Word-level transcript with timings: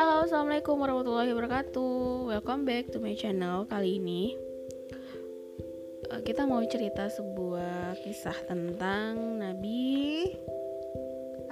Halo, 0.00 0.24
assalamualaikum 0.24 0.80
warahmatullahi 0.80 1.28
wabarakatuh. 1.36 2.32
Welcome 2.32 2.64
back 2.64 2.88
to 2.88 3.04
my 3.04 3.12
channel. 3.12 3.68
Kali 3.68 4.00
ini 4.00 4.32
eh, 6.08 6.24
kita 6.24 6.48
mau 6.48 6.64
cerita 6.64 7.12
sebuah 7.12 8.00
kisah 8.00 8.48
tentang 8.48 9.36
Nabi 9.36 10.24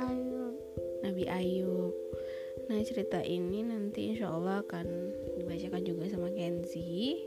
Ayub. 0.01 0.57
Nabi 1.05 1.29
Ayub. 1.29 1.93
Nah, 2.73 2.81
cerita 2.89 3.21
ini 3.21 3.69
nanti 3.69 4.17
insya 4.17 4.33
Allah 4.33 4.65
akan 4.65 4.87
dibacakan 5.37 5.85
juga 5.85 6.09
sama 6.09 6.33
Kenzi. 6.33 7.21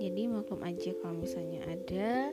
Jadi 0.00 0.32
maklum 0.32 0.64
aja 0.64 0.96
kalau 1.04 1.20
misalnya 1.20 1.60
ada 1.68 2.32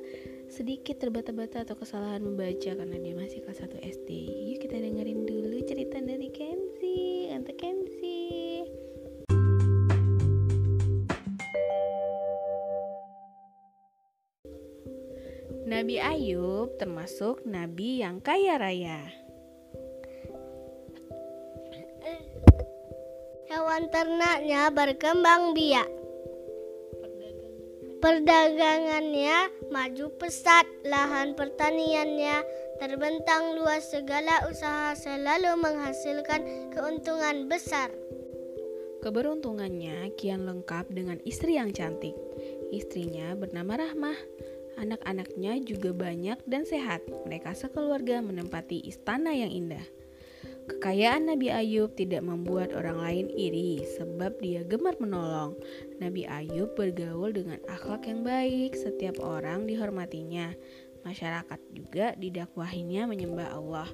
sedikit 0.49 0.97
terbata-bata 0.97 1.61
atau 1.67 1.77
kesalahan 1.77 2.25
membaca 2.25 2.71
karena 2.73 2.97
dia 2.97 3.13
masih 3.13 3.45
kelas 3.45 3.61
1 3.61 3.77
SD. 3.83 4.09
Yuk 4.55 4.59
kita 4.65 4.81
dengerin 4.81 5.27
dulu 5.27 5.57
cerita 5.67 6.01
dari 6.01 6.29
Kenzi. 6.33 7.08
Tante 7.39 7.55
Kenzi. 7.55 8.67
Nabi 15.63 16.03
Ayub 16.03 16.75
termasuk 16.75 17.47
nabi 17.47 18.03
yang 18.03 18.19
kaya 18.19 18.59
raya. 18.59 18.99
Hewan 23.47 23.87
ternaknya 23.87 24.67
berkembang 24.75 25.55
biak. 25.55 25.87
Perdagangannya 28.03 29.47
maju 29.71 30.11
pesat, 30.19 30.67
lahan 30.83 31.39
pertaniannya 31.39 32.43
terbentang 32.79 33.59
luas, 33.59 33.91
segala 33.91 34.47
usaha 34.47 34.95
selalu 34.95 35.59
menghasilkan 35.59 36.71
keuntungan 36.71 37.51
besar. 37.51 37.91
Keberuntungannya 39.03 40.15
kian 40.15 40.47
lengkap 40.47 40.91
dengan 40.91 41.19
istri 41.27 41.59
yang 41.59 41.75
cantik. 41.75 42.15
Istrinya 42.71 43.35
bernama 43.35 43.83
Rahmah. 43.83 44.15
Anak-anaknya 44.79 45.59
juga 45.59 45.91
banyak 45.91 46.39
dan 46.47 46.63
sehat. 46.63 47.03
Mereka 47.27 47.51
sekeluarga 47.51 48.23
menempati 48.23 48.79
istana 48.87 49.35
yang 49.35 49.51
indah. 49.51 49.83
Kekayaan 50.69 51.27
Nabi 51.27 51.49
Ayub 51.49 51.97
tidak 51.97 52.21
membuat 52.21 52.71
orang 52.77 53.01
lain 53.01 53.27
iri 53.33 53.81
sebab 53.99 54.37
dia 54.39 54.61
gemar 54.63 54.95
menolong. 55.01 55.57
Nabi 55.97 56.29
Ayub 56.29 56.77
bergaul 56.77 57.33
dengan 57.33 57.59
akhlak 57.67 58.05
yang 58.05 58.21
baik, 58.21 58.77
setiap 58.77 59.17
orang 59.19 59.65
dihormatinya. 59.65 60.53
Masyarakat 61.09 61.57
juga 61.73 62.13
didakwahinya 62.13 63.09
menyembah 63.09 63.49
Allah. 63.57 63.89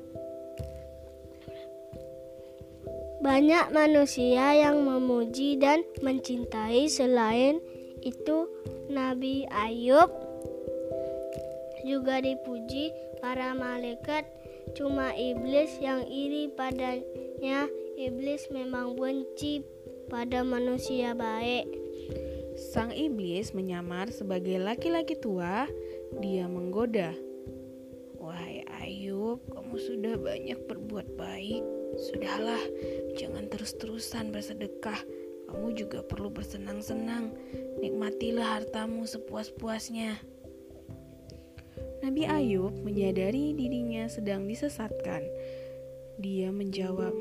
Banyak 3.23 3.71
manusia 3.71 4.51
yang 4.51 4.83
memuji 4.83 5.55
dan 5.55 5.87
mencintai 6.03 6.91
selain 6.91 7.63
itu 8.03 8.51
Nabi 8.91 9.47
Ayub 9.47 10.11
juga 11.87 12.19
dipuji 12.19 12.91
para 13.23 13.55
malaikat. 13.55 14.27
Cuma 14.75 15.15
iblis 15.15 15.71
yang 15.79 16.03
iri 16.11 16.51
padanya. 16.51 17.71
Iblis 17.95 18.51
memang 18.51 18.99
benci 18.99 19.63
pada 20.11 20.43
manusia 20.43 21.15
baik. 21.15 21.69
Sang 22.75 22.91
iblis 22.91 23.55
menyamar 23.55 24.11
sebagai 24.11 24.59
laki-laki 24.59 25.15
tua, 25.15 25.67
dia 26.21 26.45
menggoda. 26.49 27.13
Wahai 28.21 28.65
Ayub, 28.81 29.41
kamu 29.53 29.75
sudah 29.77 30.15
banyak 30.17 30.59
berbuat 30.65 31.13
baik. 31.13 31.61
Sudahlah, 31.95 32.61
jangan 33.15 33.47
terus-terusan 33.47 34.33
bersedekah. 34.33 34.97
Kamu 35.45 35.77
juga 35.77 36.01
perlu 36.01 36.33
bersenang-senang. 36.33 37.31
Nikmatilah 37.79 38.59
hartamu 38.59 39.05
sepuas-puasnya. 39.05 40.17
Nabi 42.01 42.25
Ayub 42.25 42.73
menyadari 42.81 43.53
dirinya 43.53 44.09
sedang 44.09 44.49
disesatkan. 44.49 45.25
Dia 46.17 46.49
menjawab, 46.49 47.13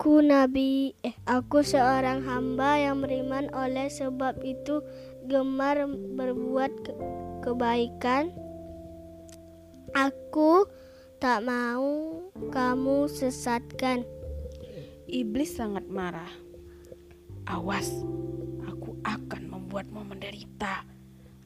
Aku 0.00 0.24
nabi, 0.24 0.96
eh 1.04 1.12
aku 1.28 1.60
seorang 1.60 2.24
hamba 2.24 2.80
yang 2.80 3.04
beriman 3.04 3.52
oleh 3.52 3.92
sebab 3.92 4.40
itu 4.40 4.80
gemar 5.28 5.84
berbuat 5.92 6.72
ke- 6.80 6.96
kebaikan. 7.44 8.32
Aku 9.92 10.64
tak 11.20 11.44
mau 11.44 12.16
kamu 12.48 13.12
sesatkan. 13.12 14.08
Iblis 15.04 15.60
sangat 15.60 15.84
marah. 15.92 16.32
Awas, 17.44 17.92
aku 18.64 18.96
akan 19.04 19.52
membuatmu 19.52 20.00
menderita. 20.00 20.80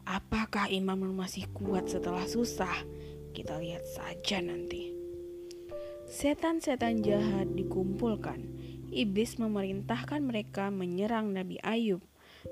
Apakah 0.06 0.70
imanmu 0.70 1.10
masih 1.10 1.50
kuat 1.50 1.90
setelah 1.90 2.22
susah? 2.30 2.86
Kita 3.34 3.58
lihat 3.58 3.82
saja 3.82 4.38
nanti. 4.38 4.93
Setan-setan 6.04 7.00
jahat 7.00 7.48
dikumpulkan. 7.56 8.44
Iblis 8.92 9.40
memerintahkan 9.40 10.20
mereka 10.20 10.68
menyerang 10.68 11.32
Nabi 11.32 11.56
Ayub. 11.64 12.04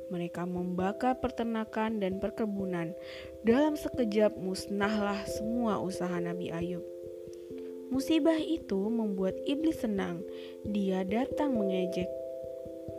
Mereka 0.09 0.49
membakar 0.49 1.21
peternakan 1.21 2.01
dan 2.01 2.17
perkebunan. 2.17 2.97
Dalam 3.45 3.77
sekejap 3.77 4.41
musnahlah 4.41 5.21
semua 5.29 5.85
usaha 5.85 6.17
Nabi 6.17 6.49
Ayub. 6.49 6.83
Musibah 7.93 8.41
itu 8.41 8.89
membuat 8.89 9.37
iblis 9.45 9.85
senang. 9.85 10.25
Dia 10.65 11.05
datang 11.05 11.53
mengejek. 11.53 12.09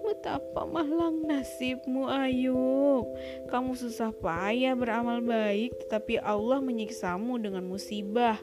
Betapa 0.05 0.69
malang 0.69 1.25
nasibmu 1.25 2.05
Ayub. 2.05 3.09
Kamu 3.49 3.73
susah 3.73 4.13
payah 4.13 4.77
beramal 4.77 5.17
baik, 5.25 5.73
tetapi 5.81 6.21
Allah 6.21 6.61
menyiksamu 6.61 7.41
dengan 7.41 7.65
musibah. 7.65 8.37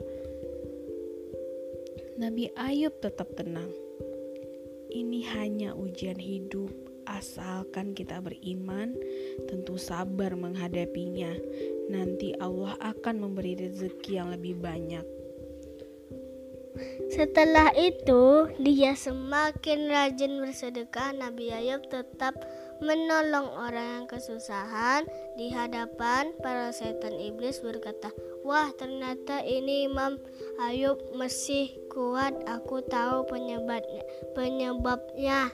Nabi 2.20 2.53
Ayub 2.53 3.00
tetap 3.00 3.32
tenang. 3.32 3.72
Ini 4.92 5.25
hanya 5.32 5.72
ujian 5.72 6.20
hidup, 6.20 6.69
asalkan 7.08 7.97
kita 7.97 8.20
beriman, 8.20 8.92
tentu 9.48 9.81
sabar 9.81 10.36
menghadapinya. 10.36 11.32
Nanti 11.88 12.36
Allah 12.36 12.76
akan 12.76 13.25
memberi 13.25 13.56
rezeki 13.56 14.20
yang 14.20 14.36
lebih 14.36 14.60
banyak. 14.60 15.00
Setelah 17.09 17.72
itu, 17.72 18.53
dia 18.60 18.92
semakin 18.92 19.88
rajin 19.88 20.44
bersedekah. 20.44 21.16
Nabi 21.16 21.56
Ayub 21.56 21.88
tetap 21.88 22.36
menolong 22.84 23.48
orang 23.48 24.04
yang 24.04 24.06
kesusahan 24.12 25.09
di 25.41 25.48
hadapan 25.56 26.36
para 26.44 26.69
setan 26.69 27.16
iblis 27.16 27.64
berkata, 27.64 28.12
"Wah, 28.46 28.72
ternyata 28.76 29.44
ini 29.44 29.86
Imam 29.88 30.16
Ayub 30.60 31.00
masih 31.16 31.72
kuat. 31.92 32.36
Aku 32.48 32.80
tahu 32.84 33.28
penyebabnya. 33.28 34.02
Penyebabnya 34.32 35.52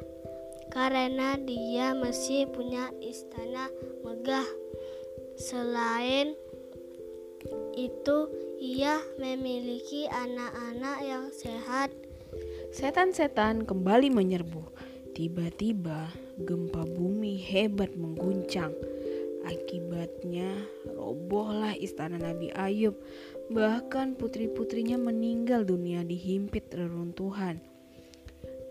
karena 0.71 1.39
dia 1.39 1.95
masih 1.95 2.51
punya 2.51 2.91
istana 3.03 3.71
megah. 4.03 4.47
Selain 5.37 6.33
itu, 7.77 8.19
ia 8.59 8.99
memiliki 9.21 10.09
anak-anak 10.09 10.99
yang 11.05 11.25
sehat. 11.31 11.93
Setan-setan 12.73 13.69
kembali 13.69 14.11
menyerbu. 14.11 14.65
Tiba-tiba 15.17 16.13
gempa 16.37 16.85
bumi 16.85 17.41
hebat 17.41 17.97
mengguncang. 17.97 18.73
Akibatnya 19.47 20.51
robohlah 20.91 21.79
istana 21.79 22.19
Nabi 22.19 22.51
Ayub. 22.59 22.99
Bahkan 23.55 24.19
putri-putrinya 24.19 24.99
meninggal 24.99 25.63
dunia 25.63 26.03
dihimpit 26.03 26.67
reruntuhan. 26.75 27.63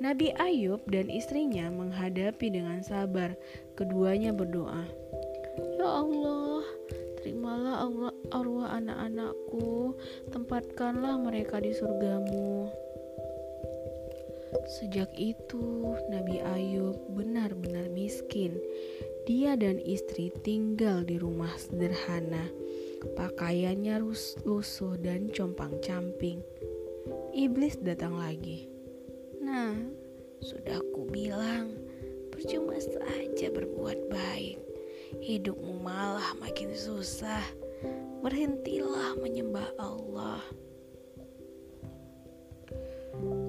Nabi 0.04 0.36
Ayub 0.36 0.83
dan 0.92 1.07
istrinya 1.07 1.72
menghadapi 1.72 2.51
dengan 2.51 2.83
sabar. 2.83 3.39
Keduanya 3.80 4.36
berdoa, 4.36 4.83
"Ya 5.80 5.88
Allah, 5.88 6.68
terimalah 7.24 7.75
Allah 7.88 8.12
arwah 8.36 8.75
anak-anakku, 8.75 9.95
tempatkanlah 10.36 11.16
mereka 11.24 11.63
di 11.63 11.71
surgamu." 11.71 12.68
Sejak 14.68 15.16
itu, 15.16 15.95
Nabi 16.12 16.44
Ayub 16.44 17.00
benar-benar 17.16 17.88
miskin. 17.95 18.60
Dia 19.25 19.57
dan 19.57 19.81
istri 19.81 20.30
tinggal 20.45 21.01
di 21.01 21.18
rumah 21.18 21.50
sederhana. 21.57 22.45
Pakaiannya 23.18 23.98
rus- 23.98 24.38
lusuh 24.45 25.01
dan 25.01 25.33
compang-camping. 25.33 26.45
Iblis 27.33 27.81
datang 27.81 28.22
lagi. 28.22 28.69
Nah, 29.42 29.74
sudah 30.45 30.77
ku 30.94 31.10
bilang, 31.10 31.74
percuma 32.30 32.77
saja 32.77 33.50
berbuat 33.50 34.13
baik. 34.13 34.62
Hidupmu 35.25 35.81
malah 35.81 36.38
makin 36.38 36.78
susah. 36.78 37.42
Berhentilah 38.21 39.18
menyembah 39.18 39.74
Allah. 39.81 40.42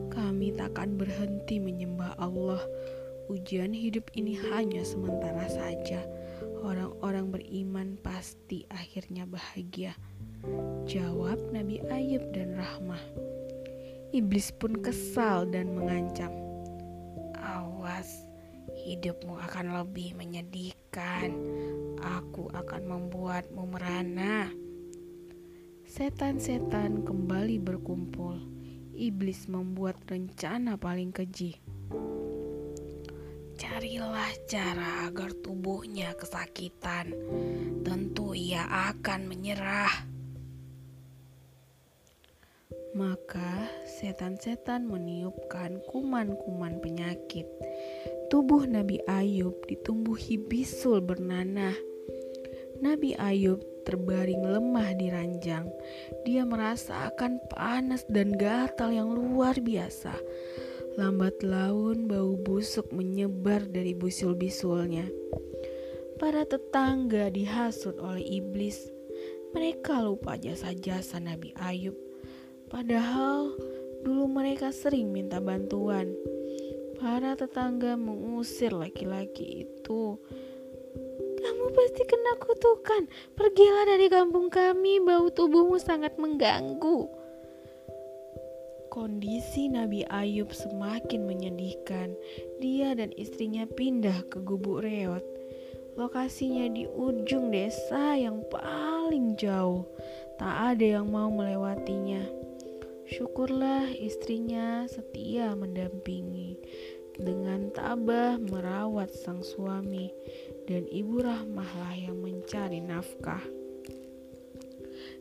Kami 0.09 0.57
takkan 0.57 0.97
berhenti 0.97 1.61
menyembah 1.61 2.17
Allah. 2.17 2.65
Ujian 3.27 3.75
hidup 3.75 4.07
ini 4.15 4.39
hanya 4.55 4.87
sementara 4.87 5.51
saja. 5.51 6.07
Orang-orang 6.63 7.35
beriman 7.35 7.99
pasti 7.99 8.63
akhirnya 8.71 9.27
bahagia. 9.27 9.99
Jawab 10.87 11.51
Nabi 11.51 11.83
Ayub 11.91 12.23
dan 12.31 12.55
Rahmah. 12.55 13.03
Iblis 14.15 14.55
pun 14.55 14.79
kesal 14.79 15.51
dan 15.51 15.75
mengancam. 15.75 16.31
Awas, 17.35 18.07
hidupmu 18.79 19.35
akan 19.43 19.75
lebih 19.75 20.15
menyedihkan. 20.15 21.35
Aku 21.99 22.47
akan 22.55 22.83
membuatmu 22.87 23.67
merana. 23.67 24.55
Setan-setan 25.83 27.03
kembali 27.03 27.59
berkumpul. 27.59 28.39
Iblis 28.95 29.51
membuat 29.51 29.99
rencana 30.07 30.79
paling 30.79 31.11
keji. 31.11 31.59
Carilah 33.77 34.33
cara 34.49 35.05
agar 35.05 35.37
tubuhnya 35.45 36.17
kesakitan. 36.17 37.13
Tentu 37.85 38.33
ia 38.33 38.65
akan 38.65 39.29
menyerah. 39.29 39.93
Maka 42.97 43.69
setan-setan 43.85 44.89
meniupkan 44.89 45.85
kuman-kuman 45.93 46.81
penyakit. 46.81 47.45
Tubuh 48.33 48.65
Nabi 48.65 48.97
Ayub 49.05 49.53
ditumbuhi 49.69 50.41
bisul 50.41 51.05
bernanah. 51.05 51.77
Nabi 52.81 53.13
Ayub 53.21 53.61
terbaring 53.85 54.41
lemah 54.41 54.97
di 54.97 55.13
ranjang. 55.13 55.69
Dia 56.25 56.49
merasakan 56.49 57.45
panas 57.53 58.09
dan 58.09 58.41
gatal 58.41 58.97
yang 58.97 59.13
luar 59.13 59.61
biasa. 59.61 60.17
Lambat 60.97 61.45
laun 61.45 62.09
bau 62.09 62.35
busuk 62.41 62.89
menyebar 62.93 63.65
dari 63.69 63.93
busul-bisulnya. 63.93 65.05
Para 66.17 66.49
tetangga 66.49 67.29
dihasut 67.29 68.01
oleh 68.01 68.25
iblis. 68.25 68.89
Mereka 69.53 70.05
lupa 70.05 70.37
jasa-jasa 70.37 71.17
Nabi 71.17 71.57
Ayub 71.57 71.97
Padahal 72.67 73.55
dulu 74.03 74.27
mereka 74.27 74.75
sering 74.75 75.15
minta 75.15 75.39
bantuan. 75.39 76.11
Para 76.99 77.39
tetangga 77.39 77.95
mengusir 77.95 78.75
laki-laki 78.75 79.69
itu. 79.69 80.19
Kamu 81.37 81.65
pasti 81.71 82.03
kena 82.03 82.33
kutukan. 82.43 83.07
Pergilah 83.39 83.87
dari 83.87 84.11
kampung 84.11 84.51
kami, 84.51 84.99
bau 84.99 85.31
tubuhmu 85.31 85.79
sangat 85.79 86.19
mengganggu. 86.19 87.07
Kondisi 88.97 89.69
Nabi 89.69 90.09
Ayub 90.09 90.57
semakin 90.57 91.29
menyedihkan. 91.29 92.17
Dia 92.65 92.97
dan 92.97 93.13
istrinya 93.21 93.69
pindah 93.69 94.25
ke 94.33 94.41
gubuk 94.41 94.81
reot. 94.81 95.21
Lokasinya 96.01 96.65
di 96.73 96.89
ujung 96.89 97.53
desa 97.53 98.17
yang 98.17 98.41
paling 98.49 99.37
jauh. 99.37 99.85
Tak 100.41 100.73
ada 100.73 100.97
yang 100.97 101.13
mau 101.13 101.29
melewatinya. 101.29 102.25
Syukurlah 103.13 103.93
istrinya 103.93 104.89
setia 104.89 105.53
mendampingi 105.53 106.57
dengan 107.21 107.69
tabah 107.77 108.41
merawat 108.41 109.13
sang 109.13 109.45
suami 109.45 110.09
dan 110.65 110.89
ibu 110.89 111.21
rahmahlah 111.21 112.01
yang 112.01 112.17
mencari 112.25 112.81
nafkah. 112.81 113.45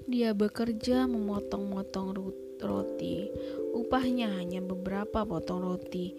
Dia 0.07 0.31
bekerja 0.31 1.12
memotong-motong 1.12 2.16
roti. 2.62 3.28
Upahnya 3.75 4.31
hanya 4.36 4.63
beberapa 4.63 5.24
potong 5.28 5.63
roti. 5.63 6.16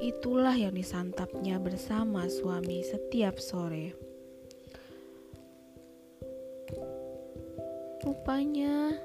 Itulah 0.00 0.56
yang 0.56 0.76
disantapnya 0.76 1.60
bersama 1.60 2.28
suami 2.28 2.80
setiap 2.84 3.36
sore. 3.36 3.92
Rupanya 8.00 8.96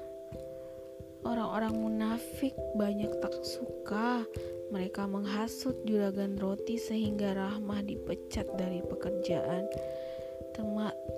Orang-orang 1.26 1.74
munafik 1.74 2.54
banyak 2.78 3.10
tak 3.18 3.34
suka. 3.42 4.22
Mereka 4.70 5.10
menghasut 5.10 5.74
juragan 5.82 6.38
roti 6.38 6.78
sehingga 6.78 7.34
Rahmah 7.34 7.82
dipecat 7.82 8.46
dari 8.54 8.78
pekerjaan. 8.86 9.66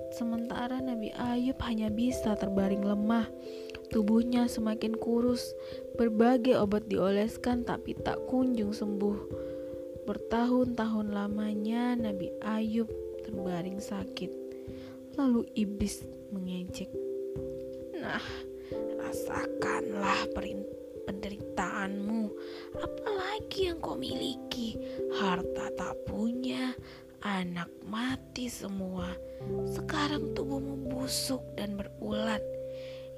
Sementara 0.08 0.80
Nabi 0.80 1.12
Ayub 1.12 1.60
hanya 1.62 1.92
bisa 1.92 2.32
terbaring 2.34 2.82
lemah. 2.82 3.28
Tubuhnya 3.88 4.44
semakin 4.48 4.96
kurus. 4.96 5.56
Berbagai 5.96 6.60
obat 6.60 6.86
dioleskan 6.88 7.64
tapi 7.64 7.96
tak 7.96 8.20
kunjung 8.28 8.76
sembuh. 8.76 9.18
Bertahun-tahun 10.04 11.12
lamanya 11.12 11.96
Nabi 11.96 12.32
Ayub 12.44 12.88
terbaring 13.24 13.80
sakit. 13.80 14.32
Lalu 15.20 15.44
iblis 15.56 16.04
mengejek. 16.32 16.88
Nah, 17.98 18.24
rasakanlah 18.96 20.30
penderitaanmu. 21.04 22.32
Apalagi 22.78 23.68
yang 23.68 23.80
kau 23.84 24.00
miliki, 24.00 24.80
harta 25.18 25.68
tak 25.76 25.96
punya, 26.08 26.72
anak 27.24 27.68
mati 27.84 28.46
semua. 28.48 29.12
Sekarang 29.68 30.32
tubuhmu 30.32 30.88
busuk 30.88 31.42
dan 31.58 31.76
berulat. 31.76 32.57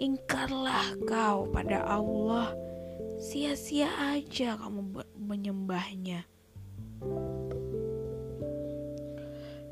Ingkarlah 0.01 0.97
kau 1.05 1.45
pada 1.53 1.85
Allah. 1.85 2.57
Sia-sia 3.21 3.93
aja 4.17 4.57
kamu 4.57 4.97
menyembahnya. 5.21 6.25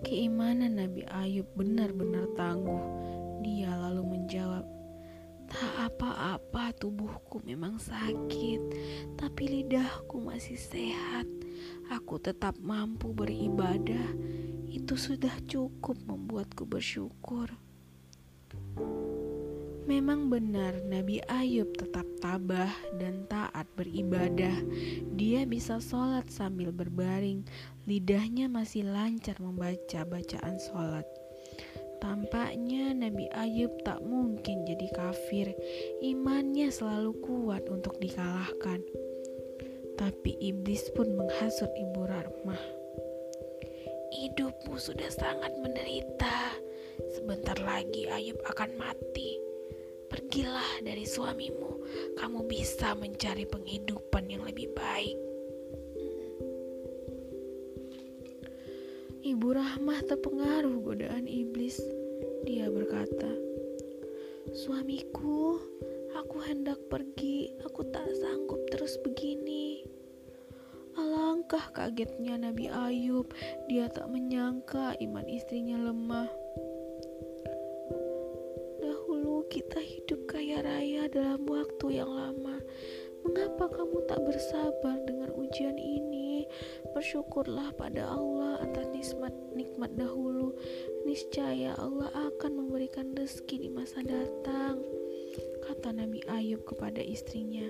Keimanan 0.04 0.76
Nabi 0.76 1.08
Ayub 1.08 1.48
benar-benar 1.56 2.28
tangguh. 2.36 2.84
Dia 3.40 3.72
lalu 3.72 4.04
menjawab, 4.04 4.68
Tak 5.48 5.96
apa-apa 5.96 6.76
tubuhku 6.76 7.40
memang 7.48 7.80
sakit, 7.80 8.60
tapi 9.16 9.48
lidahku 9.48 10.20
masih 10.20 10.60
sehat. 10.60 11.24
Aku 11.88 12.20
tetap 12.20 12.52
mampu 12.60 13.16
beribadah. 13.16 14.12
Itu 14.68 15.00
sudah 15.00 15.32
cukup 15.48 15.96
membuatku 16.04 16.68
bersyukur. 16.68 17.48
Memang 19.88 20.28
benar 20.28 20.84
Nabi 20.84 21.16
Ayub 21.32 21.72
tetap 21.72 22.04
tabah 22.20 22.68
dan 23.00 23.24
taat 23.24 23.64
beribadah. 23.72 24.60
Dia 25.16 25.48
bisa 25.48 25.80
sholat 25.80 26.28
sambil 26.28 26.68
berbaring. 26.76 27.48
Lidahnya 27.88 28.52
masih 28.52 28.84
lancar 28.84 29.40
membaca 29.40 30.04
bacaan 30.04 30.60
sholat. 30.60 31.08
Tampaknya 32.04 32.92
Nabi 32.92 33.32
Ayub 33.32 33.72
tak 33.80 34.04
mungkin 34.04 34.68
jadi 34.68 34.92
kafir. 34.92 35.56
Imannya 36.04 36.68
selalu 36.68 37.16
kuat 37.24 37.64
untuk 37.72 37.96
dikalahkan. 37.96 38.84
Tapi 39.96 40.36
iblis 40.36 40.84
pun 40.92 41.16
menghasut 41.16 41.72
ibu 41.72 42.04
Rahmah. 42.04 42.64
Hidupmu 44.20 44.76
sudah 44.76 45.08
sangat 45.08 45.56
menderita. 45.64 46.60
Sebentar 47.16 47.56
lagi 47.64 48.04
Ayub 48.12 48.36
akan 48.44 48.76
mati. 48.76 49.47
Pergilah 50.28 50.84
dari 50.84 51.08
suamimu. 51.08 51.72
Kamu 52.20 52.44
bisa 52.44 52.92
mencari 52.92 53.48
penghidupan 53.48 54.28
yang 54.28 54.44
lebih 54.44 54.68
baik. 54.76 55.16
Ibu 59.24 59.48
Rahmah 59.56 60.04
terpengaruh 60.04 60.84
godaan 60.84 61.24
iblis. 61.24 61.80
Dia 62.44 62.68
berkata, 62.68 63.32
"Suamiku, 64.52 65.64
aku 66.12 66.36
hendak 66.44 66.76
pergi. 66.92 67.48
Aku 67.64 67.88
tak 67.88 68.04
sanggup 68.20 68.60
terus 68.68 69.00
begini." 69.00 69.80
Alangkah 70.92 71.72
kagetnya 71.72 72.36
Nabi 72.36 72.68
Ayub. 72.68 73.32
Dia 73.72 73.88
tak 73.88 74.12
menyangka 74.12 74.92
iman 75.00 75.24
istrinya 75.24 75.80
lemah. 75.88 76.28
Dahulu 78.84 79.48
kita 79.48 79.87
dalam 81.10 81.44
waktu 81.48 82.00
yang 82.00 82.08
lama. 82.12 82.60
Mengapa 83.26 83.66
kamu 83.66 84.06
tak 84.06 84.22
bersabar 84.22 84.96
dengan 85.04 85.34
ujian 85.34 85.74
ini? 85.74 86.46
Bersyukurlah 86.94 87.74
pada 87.74 88.06
Allah 88.06 88.62
atas 88.62 88.86
nikmat 88.94 89.34
nikmat 89.58 89.90
dahulu. 89.98 90.54
Niscaya 91.02 91.74
Allah 91.76 92.08
akan 92.14 92.62
memberikan 92.62 93.12
rezeki 93.18 93.68
di 93.68 93.70
masa 93.74 94.00
datang. 94.06 94.78
Kata 95.66 95.92
Nabi 95.92 96.22
Ayub 96.30 96.62
kepada 96.64 97.02
istrinya. 97.02 97.66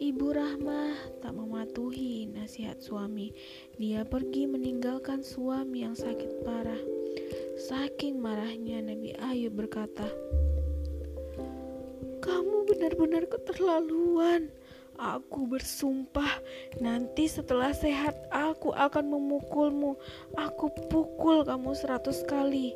Ibu 0.00 0.32
Rahmah 0.32 1.20
tak 1.20 1.36
mematuhi 1.36 2.24
nasihat 2.32 2.80
suami. 2.80 3.36
Dia 3.76 4.08
pergi 4.08 4.48
meninggalkan 4.48 5.20
suami 5.20 5.84
yang 5.84 5.92
sakit 5.92 6.40
parah. 6.40 6.80
Saking 7.60 8.16
marahnya 8.16 8.80
Nabi 8.80 9.12
Ayub 9.20 9.52
berkata, 9.60 10.08
benar-benar 12.80 13.28
keterlaluan. 13.28 14.48
Aku 14.96 15.44
bersumpah, 15.44 16.40
nanti 16.80 17.28
setelah 17.28 17.76
sehat 17.76 18.16
aku 18.32 18.72
akan 18.72 19.04
memukulmu. 19.12 20.00
Aku 20.32 20.72
pukul 20.88 21.44
kamu 21.44 21.76
seratus 21.76 22.24
kali. 22.24 22.72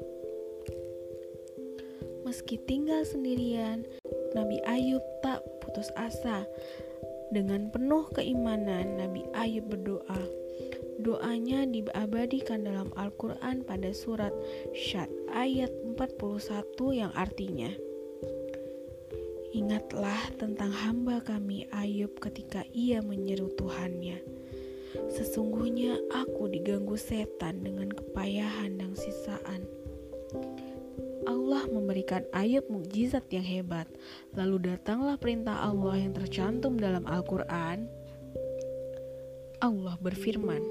Meski 2.29 2.61
tinggal 2.69 3.09
sendirian, 3.09 3.89
Nabi 4.37 4.61
Ayub 4.69 5.01
tak 5.25 5.41
putus 5.65 5.89
asa. 5.97 6.45
Dengan 7.33 7.73
penuh 7.73 8.05
keimanan, 8.13 9.01
Nabi 9.01 9.25
Ayub 9.33 9.73
berdoa. 9.73 10.21
Doanya 11.01 11.65
diabadikan 11.65 12.69
dalam 12.69 12.93
Al-Quran 12.93 13.65
pada 13.65 13.89
surat 13.97 14.37
Syad 14.77 15.09
ayat 15.33 15.73
41 15.97 16.77
yang 16.93 17.13
artinya 17.17 17.73
Ingatlah 19.55 20.35
tentang 20.35 20.75
hamba 20.75 21.23
kami 21.23 21.71
Ayub 21.71 22.19
ketika 22.19 22.67
ia 22.75 22.99
menyeru 22.99 23.55
Tuhannya. 23.55 24.19
Sesungguhnya 25.15 25.95
aku 26.11 26.51
diganggu 26.51 26.99
setan 26.99 27.63
dengan 27.63 27.95
kepayahan 27.95 28.75
dan 28.83 28.99
sisaan. 28.99 29.63
Allah 31.31 31.71
memberikan 31.71 32.27
Ayub 32.35 32.67
mukjizat 32.67 33.31
yang 33.31 33.47
hebat. 33.47 33.87
Lalu 34.35 34.75
datanglah 34.75 35.15
perintah 35.23 35.63
Allah 35.63 36.03
yang 36.03 36.19
tercantum 36.19 36.75
dalam 36.75 37.07
Al-Quran. 37.07 37.87
Allah 39.63 39.95
berfirman, 40.03 40.67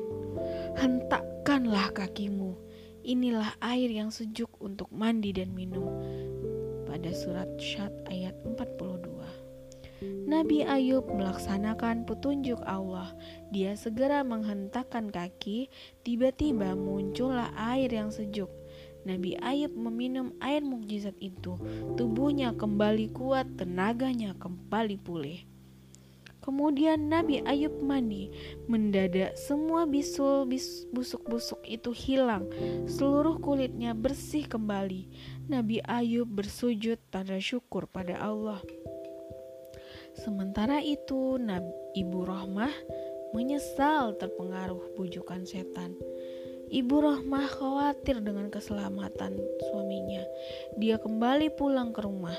Hentakkanlah 0.75 1.95
kakimu, 1.95 2.59
inilah 3.07 3.55
air 3.63 3.87
yang 3.87 4.11
sejuk 4.11 4.51
untuk 4.59 4.91
mandi 4.91 5.31
dan 5.31 5.55
minum 5.55 5.87
pada 6.93 7.09
surat 7.09 7.49
Syad 7.57 7.89
ayat 8.05 8.37
42. 8.45 9.09
Nabi 10.29 10.61
Ayub 10.61 11.09
melaksanakan 11.09 12.05
petunjuk 12.05 12.61
Allah. 12.69 13.17
Dia 13.49 13.73
segera 13.73 14.21
menghentakkan 14.21 15.09
kaki, 15.09 15.73
tiba-tiba 16.05 16.77
muncullah 16.77 17.49
air 17.57 17.89
yang 17.89 18.13
sejuk. 18.13 18.53
Nabi 19.09 19.33
Ayub 19.41 19.73
meminum 19.73 20.37
air 20.37 20.61
mukjizat 20.61 21.17
itu. 21.17 21.57
Tubuhnya 21.97 22.53
kembali 22.53 23.09
kuat, 23.09 23.49
tenaganya 23.57 24.37
kembali 24.37 25.01
pulih. 25.01 25.41
Kemudian 26.43 27.07
Nabi 27.07 27.39
Ayub 27.47 27.71
mandi, 27.79 28.27
mendadak 28.67 29.39
semua 29.39 29.87
bisul 29.87 30.43
busuk-busuk 30.91 31.63
itu 31.63 31.95
hilang, 31.95 32.51
seluruh 32.83 33.39
kulitnya 33.39 33.95
bersih 33.95 34.43
kembali. 34.43 35.07
Nabi 35.47 35.79
Ayub 35.87 36.27
bersujud 36.27 36.99
tanda 37.07 37.39
syukur 37.39 37.87
pada 37.87 38.19
Allah. 38.19 38.59
Sementara 40.19 40.83
itu, 40.83 41.39
Nabi 41.39 41.71
Ibu 41.95 42.19
Rohmah 42.27 42.75
menyesal 43.33 44.19
terpengaruh 44.19 44.93
bujukan 44.99 45.47
setan. 45.47 45.95
Ibu 46.73 46.95
Rohmah 47.05 47.45
khawatir 47.53 48.17
dengan 48.25 48.49
keselamatan 48.49 49.37
suaminya. 49.69 50.25
Dia 50.81 50.97
kembali 50.97 51.53
pulang 51.53 51.93
ke 51.93 52.01
rumah. 52.01 52.33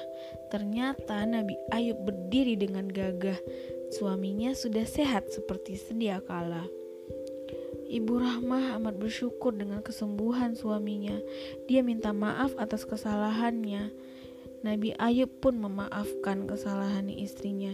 Ternyata 0.50 1.22
Nabi 1.22 1.54
Ayub 1.70 2.02
berdiri 2.02 2.58
dengan 2.58 2.90
gagah. 2.90 3.38
Suaminya 3.94 4.50
sudah 4.58 4.82
sehat 4.82 5.30
seperti 5.30 5.78
sedia 5.78 6.18
kala. 6.18 6.66
Ibu 7.86 8.18
Rahmah 8.18 8.74
amat 8.82 8.98
bersyukur 8.98 9.54
dengan 9.54 9.78
kesembuhan 9.86 10.58
suaminya. 10.58 11.14
Dia 11.70 11.86
minta 11.86 12.10
maaf 12.10 12.58
atas 12.58 12.82
kesalahannya. 12.82 13.94
Nabi 14.66 14.98
Ayub 14.98 15.30
pun 15.38 15.62
memaafkan 15.62 16.50
kesalahan 16.50 17.06
istrinya. 17.06 17.70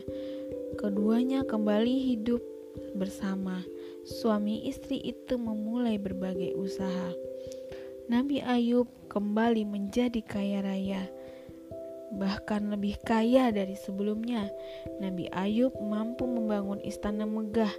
Keduanya 0.76 1.48
kembali 1.48 2.04
hidup 2.04 2.44
bersama 2.92 3.64
suami 4.04 4.66
istri 4.68 5.00
itu 5.00 5.36
memulai 5.36 6.00
berbagai 6.00 6.56
usaha. 6.56 7.12
Nabi 8.10 8.42
Ayub 8.42 8.90
kembali 9.06 9.62
menjadi 9.62 10.18
kaya 10.26 10.66
raya, 10.66 11.06
bahkan 12.18 12.66
lebih 12.74 12.98
kaya 13.06 13.54
dari 13.54 13.78
sebelumnya. 13.78 14.50
Nabi 14.98 15.30
Ayub 15.30 15.70
mampu 15.78 16.26
membangun 16.26 16.82
istana 16.82 17.22
megah, 17.22 17.70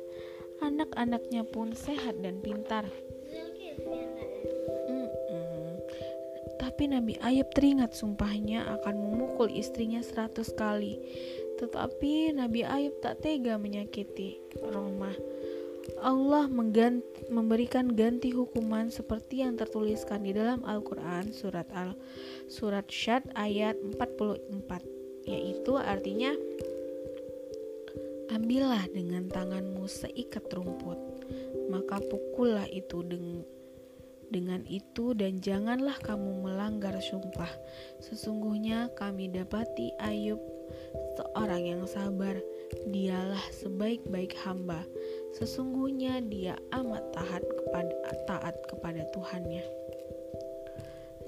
anak-anaknya 0.63 1.43
pun 1.43 1.75
sehat 1.75 2.15
dan 2.23 2.39
pintar. 2.39 2.87
Tapi 6.61 6.87
Nabi 6.87 7.19
Ayub 7.19 7.51
teringat 7.51 7.91
sumpahnya 7.97 8.63
akan 8.79 8.95
memukul 8.95 9.51
istrinya 9.51 9.99
seratus 9.99 10.53
kali. 10.55 10.95
Tetapi 11.59 12.31
Nabi 12.37 12.63
Ayub 12.63 12.95
tak 13.03 13.19
tega 13.19 13.59
menyakiti 13.59 14.39
Romah 14.63 15.40
Allah 16.01 16.45
mengganti, 16.45 17.25
memberikan 17.33 17.93
ganti 17.93 18.29
hukuman 18.29 18.93
seperti 18.93 19.41
yang 19.41 19.57
tertuliskan 19.57 20.21
di 20.21 20.33
dalam 20.33 20.61
Al-Quran 20.61 21.33
surat 21.33 21.65
Al 21.73 21.97
surat 22.45 22.85
Syad 22.89 23.25
ayat 23.33 23.77
44 23.97 25.25
yaitu 25.25 25.73
artinya 25.77 26.33
Ambillah 28.31 28.87
dengan 28.93 29.27
tanganmu 29.27 29.85
seikat 29.89 30.47
rumput 30.53 30.97
maka 31.73 31.99
pukullah 31.99 32.67
itu 32.69 33.03
dengan 33.03 33.43
dengan 34.31 34.63
itu 34.71 35.11
dan 35.11 35.43
janganlah 35.43 35.99
kamu 35.99 36.47
melanggar 36.47 36.95
sumpah. 37.03 37.51
Sesungguhnya 37.99 38.87
kami 38.95 39.27
dapati 39.27 39.91
Ayub 39.99 40.39
seorang 41.19 41.67
yang 41.67 41.83
sabar. 41.83 42.39
Dialah 42.87 43.43
sebaik-baik 43.51 44.31
hamba 44.47 44.87
Sesungguhnya 45.35 46.19
dia 46.23 46.59
amat 46.75 47.15
taat 47.15 47.43
kepada 47.43 47.93
taat 48.27 48.55
kepada 48.67 49.07
Tuhannya. 49.15 49.63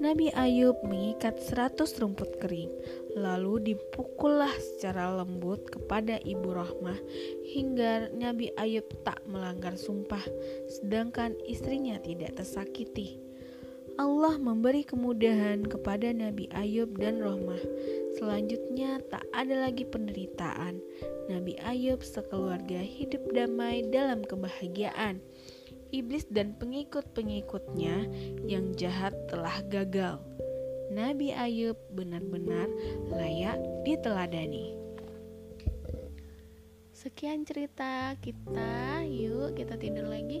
Nabi 0.02 0.28
Ayub 0.34 0.76
mengikat 0.84 1.38
seratus 1.38 1.96
rumput 2.02 2.36
kering, 2.42 2.68
lalu 3.14 3.72
dipukullah 3.72 4.50
secara 4.58 5.08
lembut 5.22 5.64
kepada 5.70 6.18
ibu 6.26 6.50
Rahmah 6.50 6.98
hingga 7.46 8.10
Nabi 8.10 8.50
Ayub 8.58 8.84
tak 9.06 9.22
melanggar 9.24 9.78
sumpah, 9.78 10.20
sedangkan 10.66 11.38
istrinya 11.46 11.96
tidak 12.02 12.36
tersakiti. 12.36 13.23
Allah 13.94 14.42
memberi 14.42 14.82
kemudahan 14.82 15.62
kepada 15.70 16.10
Nabi 16.10 16.50
Ayub 16.50 16.98
dan 16.98 17.22
Rohmah. 17.22 17.62
Selanjutnya 18.18 18.98
tak 19.06 19.22
ada 19.30 19.70
lagi 19.70 19.86
penderitaan. 19.86 20.82
Nabi 21.30 21.54
Ayub 21.62 22.02
sekeluarga 22.02 22.82
hidup 22.82 23.22
damai 23.30 23.86
dalam 23.94 24.26
kebahagiaan. 24.26 25.22
Iblis 25.94 26.26
dan 26.26 26.58
pengikut-pengikutnya 26.58 28.10
yang 28.50 28.74
jahat 28.74 29.14
telah 29.30 29.62
gagal. 29.70 30.18
Nabi 30.90 31.30
Ayub 31.30 31.78
benar-benar 31.94 32.66
layak 33.14 33.62
diteladani. 33.86 34.74
Sekian 36.94 37.46
cerita 37.46 38.18
kita, 38.18 39.02
yuk 39.06 39.54
kita 39.54 39.78
tidur 39.78 40.10
lagi. 40.10 40.40